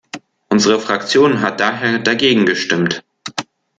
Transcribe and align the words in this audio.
Unsere 0.49 0.79
Fraktion 0.79 1.41
hat 1.41 1.59
daher 1.59 1.99
dagegen 1.99 2.47
gestimmt. 2.47 3.03